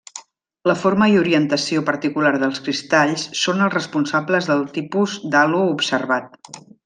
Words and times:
La 0.69 0.75
forma 0.83 1.07
i 1.15 1.17
orientació 1.23 1.83
particular 1.89 2.31
dels 2.45 2.61
cristalls 2.69 3.27
són 3.43 3.61
els 3.67 3.75
responsables 3.77 4.49
del 4.53 4.65
tipus 4.79 5.19
d'halo 5.37 5.61
observat. 5.77 6.53